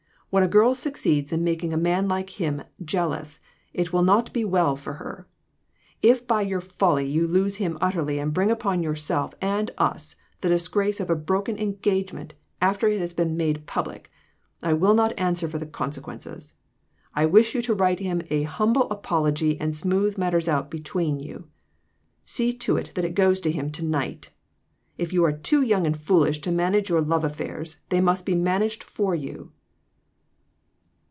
When 0.33 0.43
a 0.43 0.47
girl 0.47 0.73
succeeds 0.75 1.33
in 1.33 1.43
making 1.43 1.73
a 1.73 1.77
man 1.77 2.07
like 2.07 2.39
him, 2.39 2.61
jealous, 2.85 3.41
it 3.73 3.91
will 3.91 4.01
not 4.01 4.31
be 4.31 4.45
well 4.45 4.77
for 4.77 4.93
her. 4.93 5.27
If 6.01 6.25
by 6.25 6.41
your 6.43 6.61
folly 6.61 7.05
you 7.05 7.27
lose 7.27 7.57
him 7.57 7.77
utterly 7.81 8.17
and 8.17 8.33
bring 8.33 8.49
upon 8.49 8.81
yourself 8.81 9.33
and 9.41 9.71
us 9.77 10.15
the 10.39 10.47
disgrace 10.47 11.01
of 11.01 11.09
a 11.09 11.17
broken 11.17 11.57
engagement 11.59 12.33
after 12.61 12.87
it 12.87 13.01
has 13.01 13.11
been 13.11 13.35
made 13.35 13.65
public, 13.67 14.09
I 14.63 14.71
will 14.71 14.93
not 14.93 15.11
answer 15.19 15.49
for 15.49 15.57
the 15.57 15.65
consequences. 15.65 16.53
I 17.13 17.25
wish 17.25 17.53
you 17.53 17.61
to 17.63 17.73
write 17.73 17.99
him 17.99 18.21
a 18.29 18.43
humble 18.43 18.83
apology 18.89 19.59
and 19.59 19.75
smooth 19.75 20.17
matters 20.17 20.47
out 20.47 20.71
between 20.71 21.19
you. 21.19 21.49
See 22.23 22.53
to 22.53 22.77
it 22.77 22.93
that 22.95 23.03
it 23.03 23.15
goes 23.15 23.41
to 23.41 23.51
him 23.51 23.69
to 23.71 23.83
night. 23.83 24.31
If 24.97 25.11
you 25.11 25.25
are 25.25 25.33
too 25.33 25.61
young 25.61 25.85
and 25.85 25.97
foolish 25.97 26.39
to 26.43 26.53
manage 26.53 26.87
your 26.89 27.01
love 27.01 27.25
affairs, 27.25 27.81
they 27.89 27.99
must 27.99 28.25
be 28.25 28.33
managed 28.35 28.81
for 28.81 29.13
you." 29.13 29.51